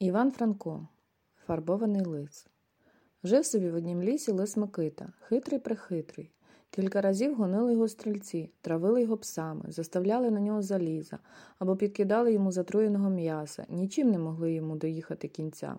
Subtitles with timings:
[0.00, 0.88] Іван Франко,
[1.46, 2.46] фарбований лис.
[3.24, 6.30] Жив собі в однім лісі лис Микита, хитрий прихитрий.
[6.70, 11.18] Кілька разів гонили його стрільці, травили його псами, заставляли на нього заліза
[11.58, 15.78] або підкидали йому затруєного м'яса, нічим не могли йому доїхати кінця.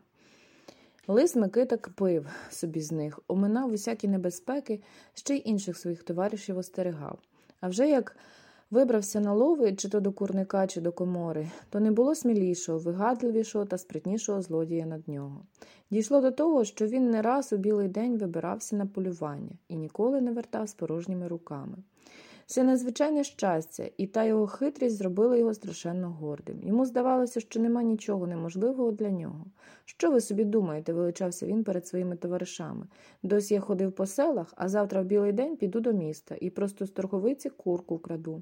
[1.07, 4.81] Лис Микита кпив собі з них, оминав усякі небезпеки,
[5.13, 7.19] ще й інших своїх товаришів остерегав.
[7.61, 8.15] А вже як
[8.71, 13.65] вибрався на лови, чи то до курника, чи до комори, то не було смілішого, вигадливішого
[13.65, 15.45] та спритнішого злодія над нього.
[15.91, 20.21] Дійшло до того, що він не раз у білий день вибирався на полювання і ніколи
[20.21, 21.77] не вертав з порожніми руками.
[22.51, 26.59] Це незвичайне щастя, і та його хитрість зробила його страшенно гордим.
[26.63, 29.45] Йому здавалося, що нема нічого неможливого для нього.
[29.85, 32.85] Що ви собі думаєте, величався він перед своїми товаришами.
[33.23, 36.85] Досі я ходив по селах, а завтра в білий день піду до міста і просто
[36.85, 38.41] з торговиці курку вкраду.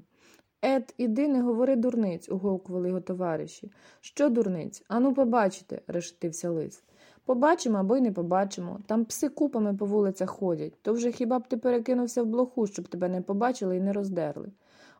[0.62, 3.70] Ед, іди, не говори дурниць, уговкували його товариші.
[4.00, 4.82] Що дурниць?
[4.88, 6.82] Ану, побачите, решетився лис.
[7.28, 8.80] Побачимо або й не побачимо.
[8.86, 12.88] Там пси купами по вулицях ходять, то вже хіба б ти перекинувся в блоху, щоб
[12.88, 14.52] тебе не побачили і не роздерли.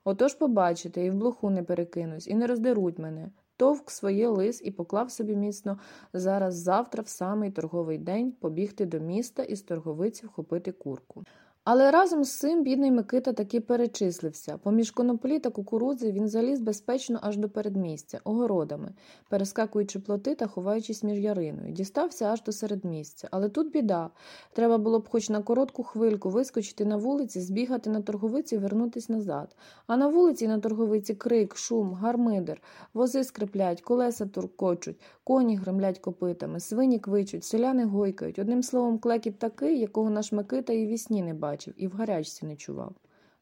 [0.05, 3.31] Отож побачите, і в блоху не перекинусь, і не роздеруть мене.
[3.57, 5.79] Товк своє лис і поклав собі міцно
[6.13, 11.25] зараз завтра, в самий торговий день, побігти до міста і з торговиці вхопити курку.
[11.71, 14.59] Але разом з цим бідний Микита таки перечислився.
[14.63, 18.93] Поміж коноплі та кукурудзи він заліз безпечно аж до передмістя, огородами,
[19.29, 21.73] перескакуючи плоти та ховаючись між яриною.
[21.73, 23.29] Дістався аж до середмістя.
[23.31, 24.11] Але тут біда.
[24.53, 29.09] Треба було б хоч на коротку хвильку вискочити на вулиці, збігати на торговиці і вернутись
[29.09, 29.57] назад.
[29.87, 32.63] А на вулиці на торговиці крик, шум, гармидер,
[32.95, 38.39] вози скриплять, колеса туркочуть, коні гремлять копитами, свині квичуть, селяни гойкають.
[38.39, 42.47] Одним словом, клекіт такий, якого наш Микита і вісні не бачив бачив і в гарячці
[42.47, 42.95] не чував.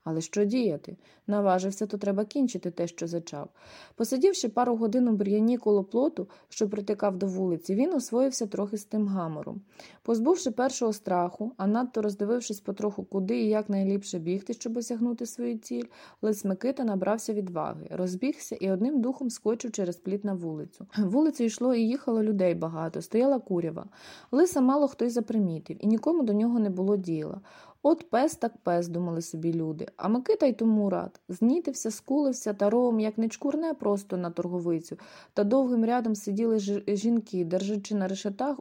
[0.07, 0.97] Але що діяти?
[1.27, 3.49] Наважився, то треба кінчити те, що зачав.
[3.95, 8.85] Посидівши пару годин у бур'яні коло плоту, що притикав до вулиці, він освоївся трохи з
[8.85, 9.61] тим гамором.
[10.03, 15.59] Позбувши першого страху, а надто роздивившись потроху, куди і як найліпше бігти, щоб осягнути свою
[15.59, 15.85] ціль,
[16.23, 20.87] лис Микита набрався відваги, розбігся і одним духом скочив через пліт на вулицю.
[20.99, 23.87] Вулицю йшло і їхало людей багато, стояла курява.
[24.33, 27.41] Лиса мало хто й запримітив, і нікому до нього не було діла.
[27.89, 29.87] От пес так пес, думали собі люди.
[29.97, 31.21] А Микита й тому рад.
[31.29, 34.97] Знітився, скулився та ровом, як не чкурне просто на торговицю,
[35.35, 36.59] та довгим рядом сиділи
[36.89, 38.61] жінки, держачи на решетах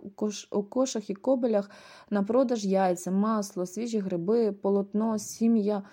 [0.69, 1.69] кошах і кобелях
[2.09, 5.83] на продаж яйця, масло, свіжі гриби, полотно, сім'я.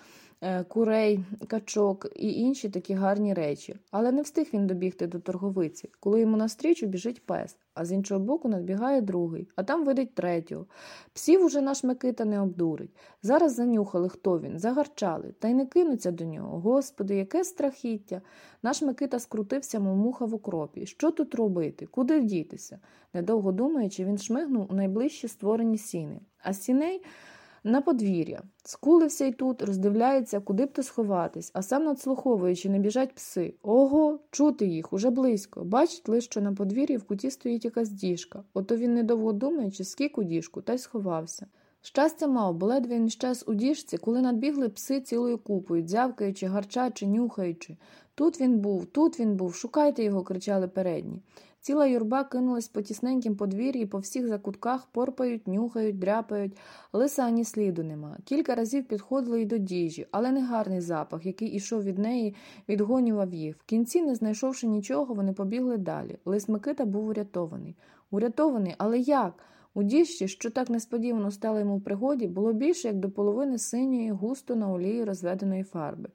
[0.45, 3.75] Е, курей, качок і інші такі гарні речі.
[3.91, 8.19] Але не встиг він добігти до торговиці, коли йому навстрічу біжить пес, а з іншого
[8.19, 10.65] боку надбігає другий, а там видить третього.
[11.13, 12.95] Псів уже наш Микита не обдурить.
[13.21, 16.59] Зараз занюхали, хто він, загарчали, та й не кинуться до нього.
[16.59, 18.21] Господи, яке страхіття.
[18.63, 20.85] Наш Микита скрутився, мов муха в окропі.
[20.85, 21.85] Що тут робити?
[21.85, 22.79] Куди дітися?
[23.13, 26.19] Недовго думаючи, він шмигнув у найближчі створені сіни.
[26.43, 27.01] А сіней
[27.63, 28.41] на подвір'я.
[28.63, 33.53] Скулився й тут, роздивляється, куди б то сховатись, а сам надслуховує, чи не біжать пси.
[33.61, 35.63] Ого, чути їх уже близько.
[35.63, 38.43] Бачить лише, що на подвір'ї в куті стоїть якась діжка.
[38.53, 41.47] Ото він, недовго думаючи, скік у діжку, та й сховався.
[41.81, 47.07] Щастя мав, бо ледве він щас у діжці, коли надбігли пси цілою купою, дзявкаючи, гарчачи,
[47.07, 47.77] нюхаючи.
[48.15, 51.21] Тут він був, тут він був, шукайте його, кричали передні.
[51.63, 56.57] Ціла юрба кинулась по тісненькім подвір'ї, по всіх закутках порпають, нюхають, дряпають,
[56.93, 58.17] лиса ані сліду нема.
[58.25, 62.35] Кілька разів підходили й до діжі, але негарний запах, який ішов від неї,
[62.69, 63.57] відгонював їх.
[63.57, 66.17] В кінці, не знайшовши нічого, вони побігли далі.
[66.25, 67.75] Лис Микита був урятований.
[68.11, 69.33] Урятований, але як?
[69.75, 74.11] У діжці, що так несподівано стало йому в пригоді, було більше як до половини синьої,
[74.11, 76.09] густо на олії розведеної фарби.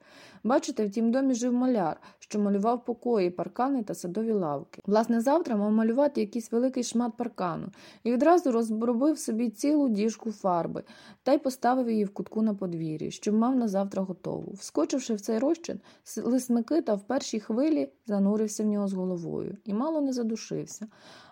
[0.44, 4.82] Бачите, в тім домі жив маляр, що малював покої, паркани та садові лавки.
[4.86, 7.68] Власне, завтра мав малювати якийсь великий шмат паркану
[8.04, 10.82] і відразу розробив собі цілу діжку фарби
[11.22, 14.52] та й поставив її в кутку на подвір'ї, щоб мав на завтра готову.
[14.52, 15.80] Вскочивши в цей розчин,
[16.16, 20.86] лис Микита в першій хвилі занурився в нього з головою і мало не задушився.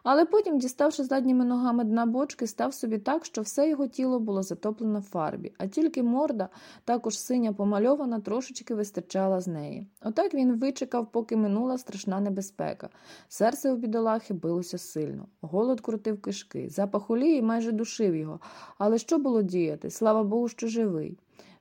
[0.09, 4.43] Але потім, діставши задніми ногами дна бочки, став собі так, що все його тіло було
[4.43, 6.49] затоплено в фарбі, а тільки морда,
[6.85, 9.87] також синя помальована, трошечки вистачала з неї.
[10.03, 12.89] Отак він вичекав, поки минула страшна небезпека.
[13.29, 15.29] Серце у бідолахи билося сильно.
[15.41, 18.41] Голод крутив кишки, запах олії майже душив його.
[18.79, 19.91] Але що було діяти?
[19.91, 21.19] Слава Богу, що живий.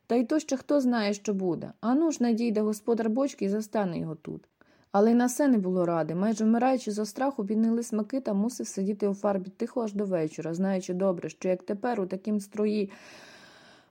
[0.08, 1.72] Та й то ще хто знає, що буде.
[1.82, 4.48] Ану ж надійде господар бочки і застане його тут.
[4.98, 6.16] Але й на все не було ради.
[6.16, 10.54] Майже вмираючи за страху, бідний лис Микита мусив сидіти у фарбі тихо аж до вечора,
[10.54, 12.92] знаючи добре, що як тепер у такім строї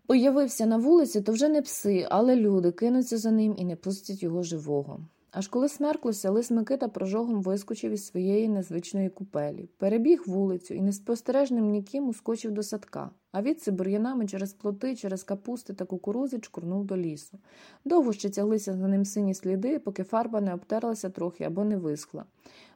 [0.07, 4.23] появився на вулиці, то вже не пси, але люди кинуться за ним і не пустять
[4.23, 5.01] його живого.
[5.37, 11.71] Аж коли смерклося, лис Микита прожогом вискочив із своєї незвичної купелі, перебіг вулицю і неспостережним
[11.71, 16.97] ніким ускочив до садка, а відси бур'янами через плоти, через капусти та кукурузи чкурнув до
[16.97, 17.39] лісу.
[17.85, 22.25] Довго ще тяглися за ним сині сліди, поки фарба не обтерлася трохи або не висхла.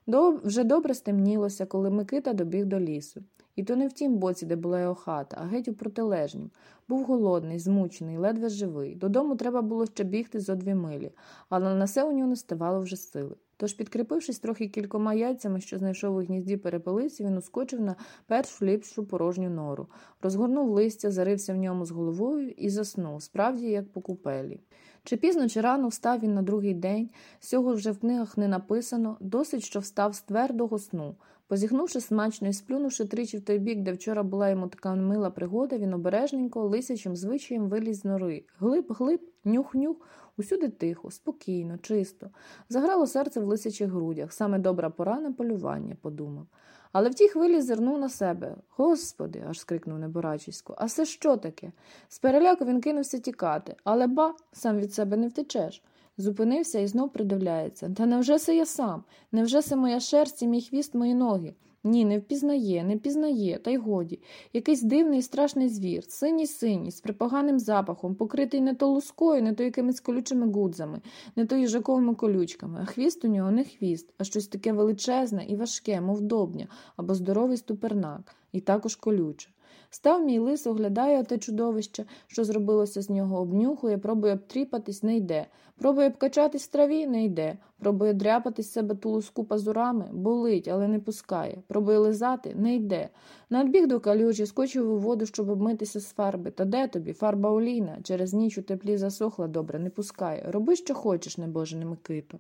[0.07, 0.41] Доб...
[0.45, 3.23] Вже добре стемнілося, коли Микита добіг до лісу.
[3.59, 6.51] І то не в тім боці, де була його хата, а геть у протилежнім.
[6.89, 8.95] Був голодний, змучений, ледве живий.
[8.95, 11.11] Додому треба було ще бігти зо дві милі,
[11.49, 13.37] але на все у нього не ставало вже сили.
[13.57, 17.97] Тож, підкріпившись трохи кількома яйцями, що знайшов у гнізді перепелиці, він ускочив на
[18.27, 19.87] першу ліпшу порожню нору,
[20.23, 24.61] розгорнув листя, зарився в ньому з головою і заснув, справді, як по купелі.
[25.09, 27.11] Чи пізно, чи рано встав він на другий день,
[27.41, 31.15] цього вже в книгах не написано, досить, що встав з твердого сну.
[31.47, 35.79] Позіхнувши смачно і сплюнувши тричі в той бік, де вчора була йому така мила пригода,
[35.79, 38.45] він обережненько, лисячим звичаєм виліз з нори.
[38.59, 39.97] Глиб, глиб, нюх-нюх,
[40.37, 42.31] усюди тихо, спокійно, чисто.
[42.69, 46.47] Заграло серце в лисячих грудях, саме добра пора на полювання, подумав.
[46.93, 48.55] Але в тій хвилі зирнув на себе.
[48.69, 51.73] Господи, аж скрикнув неборачисько, а це що таке?
[52.09, 55.83] З переляку він кинувся тікати, але ба, сам від себе не втечеш.
[56.19, 57.91] Зупинився і знов придивляється.
[57.97, 59.05] Та невже це я сам?
[59.33, 61.55] Невже це моя шерсть і мій хвіст, мої ноги?
[61.85, 64.21] Ні, не впізнає, не впізнає, та й годі.
[64.53, 69.53] Якийсь дивний і страшний звір, синій синій, з припоганим запахом, покритий не то лускою, не
[69.53, 71.01] то якимись колючими гудзами,
[71.37, 75.57] не то їжаковими колючками, а хвіст у нього не хвіст, а щось таке величезне і
[75.57, 76.67] важке, мов добня,
[76.97, 79.49] або здоровий ступернак, і також колюче.
[79.91, 85.47] Став мій лис, оглядає те чудовище, що зробилося з нього, обнюхує, пробує обтріпатись, не йде.
[85.79, 87.59] Пробує обкачатись в траві, не йде.
[87.79, 91.63] Пробує дряпати з себе ту луску пазурами, болить, але не пускає.
[91.67, 93.09] Пробує лизати, не йде.
[93.51, 96.51] Надбіг до калюжі, скочив у воду, щоб обмитися з фарби.
[96.51, 97.13] Та де тобі?
[97.13, 97.99] Фарба олійна.
[98.03, 100.45] Через ніч у теплі засохла добре, не пускає.
[100.51, 102.39] Роби, що хочеш, небоже, Микито.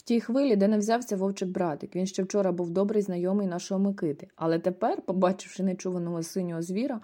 [0.00, 3.80] В тій хвилі, де не взявся вовчик братик, він ще вчора був добрий знайомий нашого
[3.80, 7.00] Микити, але тепер, побачивши нечуваного синього звіра,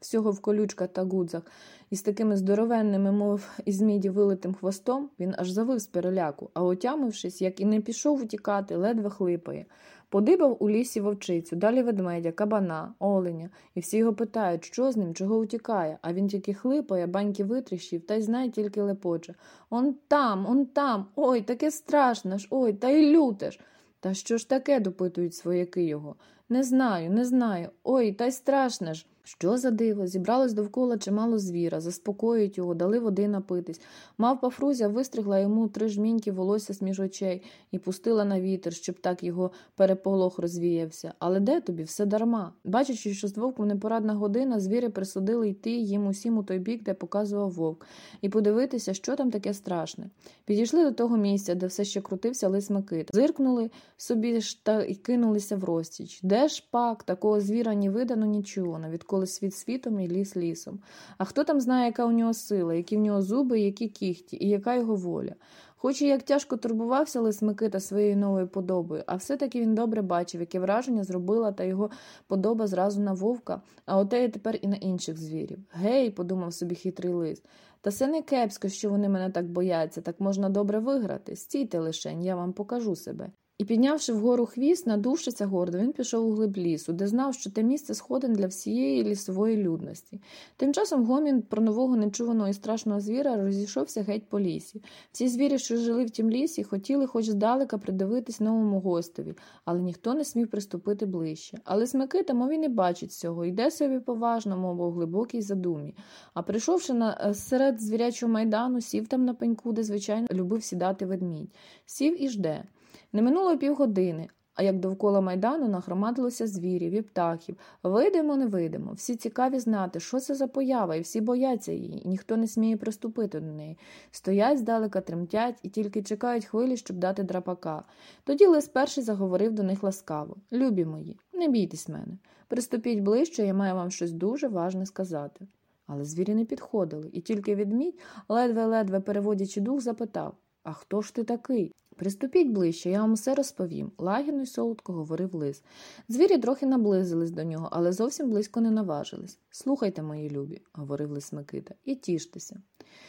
[0.00, 1.42] всього в колючках та гудзах,
[1.90, 7.42] із такими здоровенними, мов із міді вилитим хвостом, він аж завив з переляку, а отямившись,
[7.42, 9.66] як і не пішов утікати, ледве хлипає.
[10.10, 15.14] Подибав у лісі вовчицю, далі ведмедя, кабана, оленя, і всі його питають, що з ним,
[15.14, 19.34] чого утікає, а він тільки хлипає, баньки витріщив, та й знає тільки лепоче.
[19.70, 23.60] Он там, он там, ой, таке страшне ж, ой, та й люте ж.
[24.00, 26.16] Та що ж таке, допитують свояки його.
[26.48, 27.68] Не знаю, не знаю.
[27.84, 29.06] Ой, та й страшне ж.
[29.24, 30.06] Що за диво?
[30.06, 33.80] Зібралось довкола чимало звіра, заспокоюють його, дали води напитись.
[34.18, 39.22] Мавпа Фрузя вистригла йому три жміньки волосся з очей і пустила на вітер, щоб так
[39.22, 41.14] його переполох розвіявся.
[41.18, 41.82] Але де тобі?
[41.82, 42.52] Все дарма.
[42.64, 46.94] Бачачи, що з вовком непорадна година, звіри присудили йти їм усім у той бік, де
[46.94, 47.86] показував вовк,
[48.20, 50.10] і подивитися, що там таке страшне.
[50.44, 53.08] Підійшли до того місця, де все ще крутився лис Микит.
[53.12, 56.20] Зиркнули собі ж та й кинулися в розтіч.
[56.22, 60.78] Де ж пак такого звіра ні видано, нічого, навіть коли світ світом і ліс лісом.
[61.18, 64.48] А хто там знає, яка у нього сила, які в нього зуби, які кіхті, і
[64.48, 65.34] яка його воля.
[65.76, 70.40] Хоч і як тяжко турбувався Лис Микита своєю новою подобою, а все-таки він добре бачив,
[70.40, 71.90] яке враження зробила та його
[72.26, 75.58] подоба зразу на вовка, а отеє тепер і на інших звірів.
[75.70, 77.42] Гей, подумав собі хитрий лис.
[77.80, 81.36] Та це не кепсько, що вони мене так бояться, так можна добре виграти.
[81.36, 83.30] Стійте лишень, я вам покажу себе.
[83.60, 87.62] І, піднявши вгору хвіст, надувшися гордо, він пішов у глиб лісу, де знав, що те
[87.62, 90.20] місце сходин для всієї лісової людності.
[90.56, 94.82] Тим часом гомін про нового нечуваного і страшного звіра розійшовся геть по лісі.
[95.12, 100.14] Всі звірі, що жили в тім лісі, хотіли хоч здалека придивитись новому гостеві, але ніхто
[100.14, 101.58] не смів приступити ближче.
[101.64, 105.94] Але Смикита, мов і не бачить цього, йде собі поважно, мов у глибокій задумі.
[106.34, 111.06] А прийшовши на е, серед звірячого майдану, сів там на пеньку, де, звичайно, любив сідати
[111.06, 111.50] ведмідь.
[111.86, 112.64] Сів і жде.
[113.12, 117.56] Не минуло півгодини, а як довкола майдану нагромадилося звірів і птахів.
[117.82, 118.92] Видимо, не видимо.
[118.92, 122.76] Всі цікаві знати, що це за поява, і всі бояться її, і ніхто не сміє
[122.76, 123.78] приступити до неї.
[124.10, 127.84] Стоять здалека, тремтять і тільки чекають хвилі, щоб дати драпака.
[128.24, 132.18] Тоді лис перший заговорив до них ласкаво Любі мої, не бійтесь мене.
[132.48, 135.46] Приступіть ближче, я маю вам щось дуже важне сказати.
[135.86, 137.98] Але звірі не підходили, і тільки відмідь,
[138.28, 141.74] ледве-ледве переводячи дух, запитав А хто ж ти такий?
[141.96, 145.62] Приступіть ближче, я вам все розповім, лагідно й солодко говорив лис.
[146.08, 149.38] Звірі трохи наблизились до нього, але зовсім близько не наважились.
[149.50, 152.62] Слухайте, мої любі, говорив лис Микита, і тіштеся.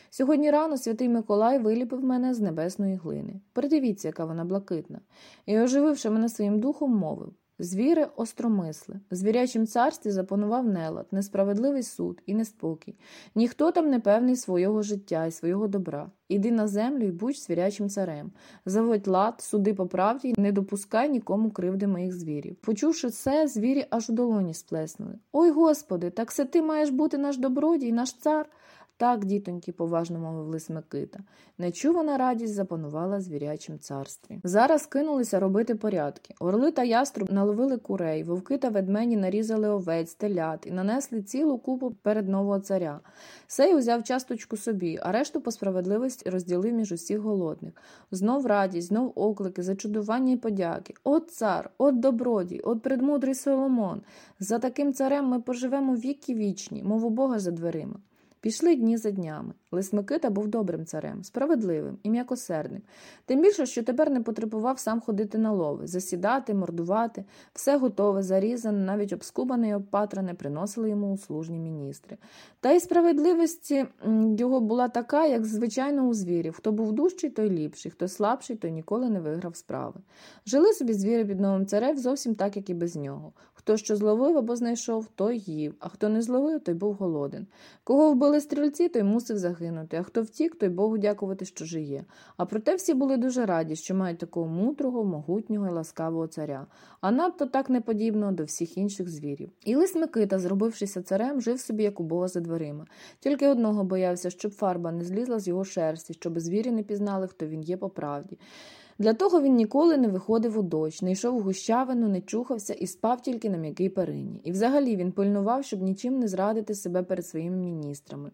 [0.09, 3.41] Сьогодні рано святий Миколай виліпив мене з небесної глини.
[3.53, 5.01] Придивіться, яка вона блакитна.
[5.45, 8.99] І, ожививши мене своїм духом, мовив Звіри остромисли.
[9.11, 12.95] В звірячім царстві запанував нелад, несправедливий суд і неспокій.
[13.35, 16.11] Ніхто там не певний свого життя і свого добра.
[16.29, 18.31] Іди на землю і будь звірячим царем.
[18.65, 22.55] Заводь лад, суди по правді не допускай нікому кривди моїх звірів.
[22.55, 25.13] Почувши це, звірі аж у долоні сплеснули.
[25.31, 28.49] Ой Господи, так це ти маєш бути наш добродій, наш цар.
[29.01, 31.19] Так, дітоньки, поважно мовив лис Микита.
[31.57, 34.39] Нечувана радість запанувала звірячим царстві.
[34.43, 36.33] Зараз кинулися робити порядки.
[36.39, 41.91] Орли та яструб наловили курей, вовки та ведмені нарізали овець, телят і нанесли цілу купу
[42.01, 42.99] перед нового царя.
[43.47, 47.73] Сей узяв часточку собі, а решту по справедливості розділив між усіх голодних.
[48.11, 50.93] Знов радість, знов оклики, зачудування і подяки.
[51.03, 54.01] От цар, от добродій, от предмудрий Соломон.
[54.39, 57.95] За таким царем ми поживемо віки вічні, мов у Бога за дверима.
[58.41, 59.53] Пішли дні за днями.
[59.73, 62.81] Лис Микита був добрим царем, справедливим і м'якосердним.
[63.25, 68.85] Тим більше, що тепер не потребував сам ходити на лови, засідати, мордувати, все готове, зарізане,
[68.85, 72.17] навіть обскубане і обпатране приносили йому услужні міністри.
[72.59, 73.73] Та й справедливість
[74.37, 76.53] його була така, як звичайно у звірів.
[76.53, 79.99] Хто був дужчий, той ліпший, хто слабший, той ніколи не виграв справи.
[80.45, 83.33] Жили собі звірі під новим царем зовсім так, як і без нього.
[83.53, 87.47] Хто що зловив або знайшов, той їв, а хто не зловив, той був голоден.
[87.83, 89.60] Кого вбили стрільці, той мусив загинути,
[89.91, 92.05] а хто втік, той Богу дякувати, що жиє.
[92.37, 96.67] А проте всі були дуже раді, що мають такого мудрого, могутнього і ласкавого царя,
[97.01, 99.49] а надто так неподібного до всіх інших звірів.
[99.65, 102.85] І лис Микита, зробившися царем, жив собі, як у Бога за дверима.
[103.19, 107.47] Тільки одного боявся, щоб фарба не злізла з його шерсті, щоб звірі не пізнали, хто
[107.47, 108.37] він є по правді.
[109.01, 112.87] Для того він ніколи не виходив у дощ, не йшов у гущавину, не чухався і
[112.87, 114.41] спав тільки на м'якій перині.
[114.43, 118.31] І взагалі він пильнував, щоб нічим не зрадити себе перед своїми міністрами,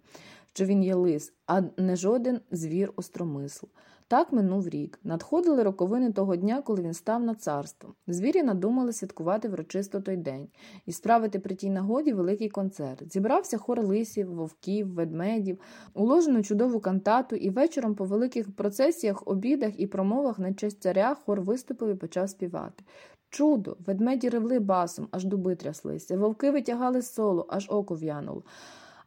[0.58, 3.66] що він є лис, а не жоден звір остромисл.
[4.08, 5.00] Так минув рік.
[5.04, 7.94] Надходили роковини того дня, коли він став на царство.
[8.08, 10.48] Звірі надумали святкувати врочисто той день
[10.86, 13.14] і справити при тій нагоді великий концерт.
[13.14, 15.60] Зібрався хор лисів, вовків, ведмедів,
[15.94, 21.42] уложену чудову кантату, і вечором по великих процесіях, обідах і промовах на честь царя хор
[21.42, 22.84] виступив і почав співати.
[23.30, 23.78] Чудо!
[23.86, 28.44] Ведмеді ревли басом, аж дуби тряслися, вовки витягали соло, аж око в'януло.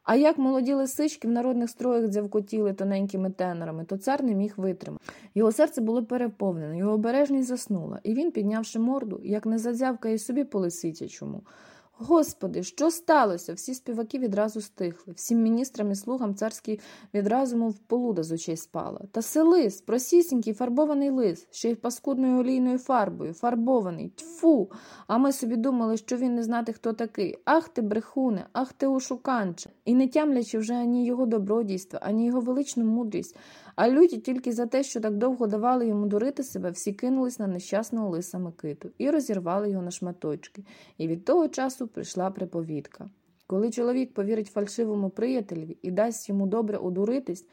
[0.05, 5.05] А як молоді лисички в народних строях дзявкотіли тоненькими тенорами, то цар не міг витримати.
[5.35, 10.45] Його серце було переповнене, його обережність заснула, і він, піднявши морду, як не задзявкає собі
[10.45, 11.43] по лисичачому.
[12.03, 13.55] Господи, що сталося?
[13.55, 16.81] Всі співаки відразу стихли, всім міністрам і слугам царський
[17.15, 19.01] відразу, мов полуда з очей спала.
[19.13, 24.71] Та це лис, просісінький фарбований лис, ще й паскудною олійною фарбою, фарбований, тьфу.
[25.07, 27.39] А ми собі думали, що він не знати, хто такий.
[27.45, 29.71] Ах ти, брехуне, ах ти ушуканче.
[29.85, 33.37] І не тямлячи вже ані його добродійства, ані його величну мудрість,
[33.77, 37.47] а люті тільки за те, що так довго давали йому дурити себе, всі кинулись на
[37.47, 40.65] нещасного лиса Микиту і розірвали його на шматочки.
[40.99, 43.11] І від того часу прийшла приповідка.
[43.47, 47.47] Коли чоловік повірить фальшивому приятелеві і дасть йому добре одуритись,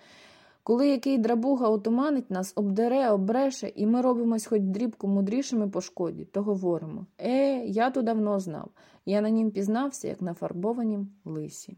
[0.63, 6.25] коли який драбуга отуманить нас, обдере, обреше, і ми робимось хоч дрібку мудрішими по шкоді,
[6.25, 8.69] то говоримо Е, я то давно знав.
[9.05, 11.77] Я на нім пізнався, як на фарбованім лисі.